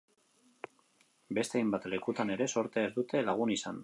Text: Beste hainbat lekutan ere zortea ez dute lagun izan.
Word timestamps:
Beste 1.37 1.59
hainbat 1.59 1.85
lekutan 1.95 2.33
ere 2.37 2.47
zortea 2.55 2.89
ez 2.91 2.95
dute 2.97 3.23
lagun 3.29 3.53
izan. 3.61 3.79